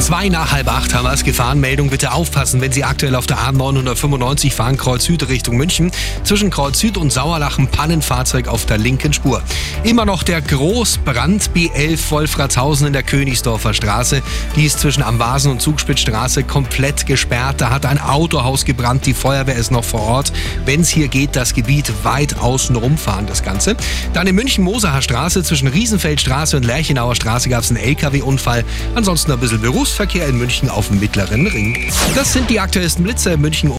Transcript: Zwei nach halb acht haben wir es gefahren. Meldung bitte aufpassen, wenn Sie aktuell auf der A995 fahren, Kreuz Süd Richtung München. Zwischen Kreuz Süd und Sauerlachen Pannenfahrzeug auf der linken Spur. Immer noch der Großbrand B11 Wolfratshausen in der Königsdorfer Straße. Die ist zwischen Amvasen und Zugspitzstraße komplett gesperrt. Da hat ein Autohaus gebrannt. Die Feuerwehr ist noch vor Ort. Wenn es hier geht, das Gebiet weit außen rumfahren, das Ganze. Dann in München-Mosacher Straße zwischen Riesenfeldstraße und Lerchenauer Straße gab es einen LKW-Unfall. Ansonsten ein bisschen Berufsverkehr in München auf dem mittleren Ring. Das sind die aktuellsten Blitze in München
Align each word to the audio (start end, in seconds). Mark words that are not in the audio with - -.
Zwei 0.00 0.30
nach 0.30 0.50
halb 0.50 0.66
acht 0.72 0.94
haben 0.94 1.04
wir 1.04 1.12
es 1.12 1.24
gefahren. 1.24 1.60
Meldung 1.60 1.90
bitte 1.90 2.12
aufpassen, 2.12 2.62
wenn 2.62 2.72
Sie 2.72 2.84
aktuell 2.84 3.14
auf 3.14 3.26
der 3.26 3.36
A995 3.36 4.50
fahren, 4.50 4.78
Kreuz 4.78 5.04
Süd 5.04 5.28
Richtung 5.28 5.58
München. 5.58 5.92
Zwischen 6.24 6.48
Kreuz 6.50 6.78
Süd 6.78 6.96
und 6.96 7.12
Sauerlachen 7.12 7.68
Pannenfahrzeug 7.68 8.48
auf 8.48 8.64
der 8.64 8.78
linken 8.78 9.12
Spur. 9.12 9.42
Immer 9.84 10.06
noch 10.06 10.22
der 10.22 10.40
Großbrand 10.40 11.50
B11 11.54 12.10
Wolfratshausen 12.10 12.86
in 12.86 12.92
der 12.94 13.02
Königsdorfer 13.02 13.74
Straße. 13.74 14.22
Die 14.56 14.64
ist 14.64 14.80
zwischen 14.80 15.02
Amvasen 15.02 15.52
und 15.52 15.60
Zugspitzstraße 15.60 16.44
komplett 16.44 17.04
gesperrt. 17.04 17.60
Da 17.60 17.68
hat 17.68 17.84
ein 17.84 18.00
Autohaus 18.00 18.64
gebrannt. 18.64 19.04
Die 19.04 19.14
Feuerwehr 19.14 19.56
ist 19.56 19.70
noch 19.70 19.84
vor 19.84 20.00
Ort. 20.00 20.32
Wenn 20.64 20.80
es 20.80 20.88
hier 20.88 21.08
geht, 21.08 21.36
das 21.36 21.52
Gebiet 21.52 21.92
weit 22.04 22.38
außen 22.38 22.74
rumfahren, 22.74 23.26
das 23.26 23.42
Ganze. 23.42 23.76
Dann 24.14 24.26
in 24.26 24.34
München-Mosacher 24.34 25.02
Straße 25.02 25.44
zwischen 25.44 25.68
Riesenfeldstraße 25.68 26.56
und 26.56 26.64
Lerchenauer 26.64 27.14
Straße 27.14 27.50
gab 27.50 27.62
es 27.62 27.70
einen 27.70 27.80
LKW-Unfall. 27.80 28.64
Ansonsten 28.94 29.30
ein 29.30 29.38
bisschen 29.38 29.60
Berufsverkehr 29.90 30.28
in 30.28 30.38
München 30.38 30.70
auf 30.70 30.86
dem 30.86 31.00
mittleren 31.00 31.48
Ring. 31.48 31.90
Das 32.14 32.32
sind 32.32 32.48
die 32.48 32.60
aktuellsten 32.60 33.02
Blitze 33.02 33.32
in 33.32 33.40
München 33.40 33.68